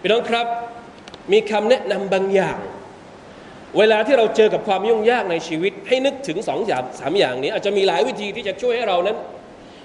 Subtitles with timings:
[0.00, 0.46] พี่น้องครับ
[1.32, 2.58] มีคำแนะนำบางอย่าง
[3.78, 9.16] เวลาที่เราเจอกับความยุ่งยากในชีวิต ให้นึกถึงสองอย่างสามอย่างนี้ อาจจะมีหลายวิธีที่จะช่วยให้เรานั้น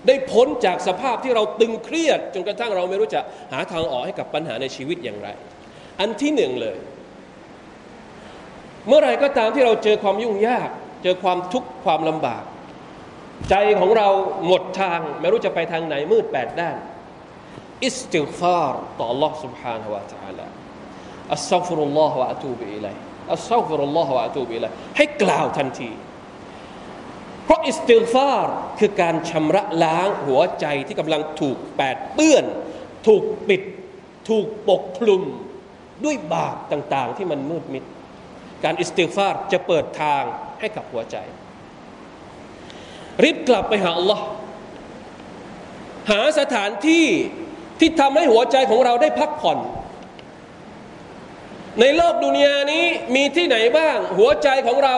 [0.08, 3.22] ได้พ้นจากสภาพที่เราตึงเครียด จนกระทั่งเราไม่รู้จะ
[3.52, 5.28] หาทางออกให้กับปัญหาในชีวิตอย่างไร
[6.00, 6.78] อันที่หนึ่งเลย
[8.88, 10.70] เมื่อไรก็ตามที่เราเจอความยุ่งยาก
[11.04, 12.44] เจอความทุกข์ความลำบาก
[13.50, 14.08] ใจของเรา
[14.48, 16.76] หมดทาง ไม่รู้จะไปทางไหนมืดแปดด้าน
[17.87, 20.47] อิสติฟารต่อ Allah سبحانه และ تعالى
[21.33, 22.95] อัสซัฟุรุลลอฮ์วะอะตูบิอิลัย
[23.33, 25.91] อัสซัฟุรุลลอฮ์วะอะตูบิอิลัยให้กล่าวทันที
[27.45, 28.49] เพราะอิสติฟาร
[28.79, 32.45] คือการชำระล้างหัวใจที่กำลังถูกแปดเปื้อน
[33.07, 33.63] ถูกปิด
[34.29, 35.23] ถูกปกคลุม
[36.05, 37.85] ด้วยบาปต่าง ๆ ที่มันมืดมิด
[38.65, 40.23] การอิสติฟารจะเปิดทาง
[40.61, 41.17] ให้กับหัวใจ
[43.25, 44.25] รีบกลับไปหาอัลลอฮ์
[46.11, 47.07] หาสถานที่
[47.82, 49.58] ที่ทำให้หัวใจของเราได้พักผ่อน
[51.82, 52.86] ในโลกดุนยานี้
[53.16, 54.96] มีที่ไหนบ้าง หัวใจของเรา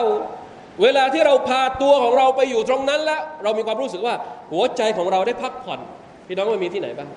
[0.82, 4.14] เวลาที่เราพาตัวของเราไปอยู่ตรงนั้นแล้ว เรามีความรู้สึกว่า
[4.52, 5.80] หัวใจของเราได้พักผ่อน
[6.26, 7.08] พี่น้องว่ามีที่ไหนบ้าง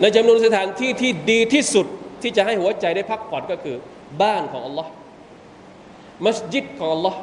[0.00, 1.86] ในจำนวนสถานที่ที่ดีที่สุด
[2.22, 3.76] ที่จะให้หัวใจได้พักผ่อนก็คือ
[4.22, 4.90] บ้านของอัลลอฮ์
[6.26, 7.18] มัสยิดของอัลลอฮ์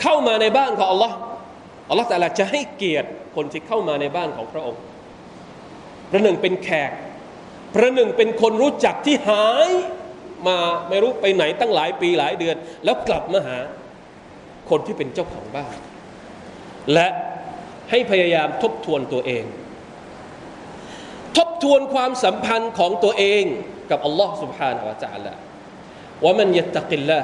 [0.00, 1.16] เข้ามาในบ้านของอัลลอฮ์
[1.91, 4.81] อัลลอฮ์แต่ละจะให้เกียรติคนที่เข้ามาในบ้านของพระองค์
[6.11, 6.91] ประหนึ่งเป็นแขก
[7.75, 9.69] ประหนึ่งเป็นคนรู้จักที่หาย
[10.47, 10.57] มา
[10.89, 13.57] ไม่รู้ไปไหนตั้งหลายปีหลายเดือน แล้วกลับมาหา
[14.69, 15.75] คนที่เป็นเจ้าของบ้าน
[16.93, 17.07] และ
[17.89, 19.45] ให้พยายามทบทวนตัวเอง
[21.37, 23.43] ทบทวนความสัมพันธ์ของตัวเอง
[23.91, 25.33] กับอัลลอฮ์ سبحانه และ تعالى
[26.23, 27.19] ว่ามันยัตกิลละ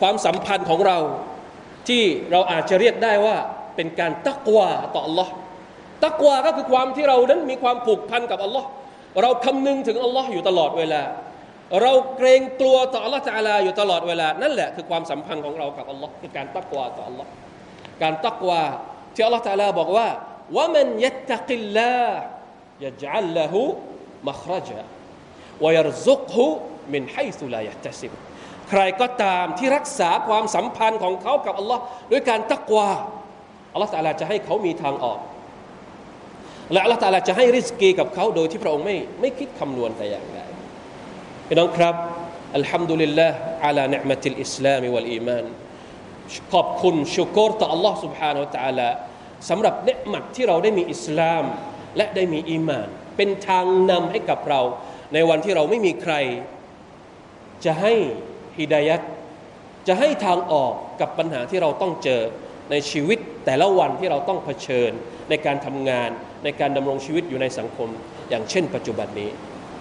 [0.00, 0.98] ความสัมพันธ์ของเรา
[1.88, 3.36] ที่เราอาจจะเรียกได้ว่า
[3.76, 5.28] เป็นการตักวาต่อ Allah
[6.04, 8.64] ตักวาก็คือความที่เรานั้นมีความผูกพันกับ Allah
[9.22, 11.02] เราคำนึงถึง Allah อยู่ตลอดเวลา
[11.82, 17.26] เราเกรงกลัวต่อ Allah จาลาอยู่ตลอดเวลา นั่นแหละคือความสัมพันธ์ของเรากับ Allah คือการตักวาต่อ Allah
[18.02, 18.62] การตักวา
[19.14, 20.08] ที่ Allah จาลาบอกว่า
[20.56, 22.20] ว่ามันยัตกิลลาห์
[22.84, 23.60] ยะจัลละหู
[24.28, 24.80] มัครจา
[25.64, 26.36] ويرزقه
[26.94, 28.12] من حيث لا يحتسب
[28.70, 31.82] ใครก็ตามที่รักษาความสัมพันธ์ของเขากับอัลลอฮ์
[32.12, 32.88] ด้วยการตักวา
[33.74, 35.18] อัลลอฮ์ตาลาจะให้เขามีทางออก
[36.72, 40.38] และอัลลอฮ์ตาลาจะให้ริสกีกับเขาโดยที่พระองค์ไม่ไม่คิดคำนวณแต่อย่างใด
[41.46, 41.94] พี่น้องครับ
[42.56, 45.44] อัลฮัมดุลิลลาห์อาลาเนืมติลอิสลามวัลอีมาน
[46.52, 48.88] ขอบคุณชุกรต่อ Allah سبحانه และ تعالى
[49.48, 51.44] สำหรับเนืมัดที่เราได้มีอิสลาม
[51.96, 54.60] และได้มีอีมาน เป็นทางนำให้กับเรา
[55.14, 56.14] ในวันที่เราไม่มีใคร
[57.64, 57.94] จะให้
[58.58, 59.00] ฮิดายัด
[59.88, 62.22] จะให้ทางออกกับปัญหาที่เราต้องเจอ
[62.71, 64.91] ในชีวิตแต่ละวันที่เราต้องเผชิญ
[65.29, 66.09] ในการทำงาน
[66.43, 67.89] ในการดำรงชีวิตอยู่ในสังคม
[68.29, 69.29] อย่างเช่น ปัจจุบันนี้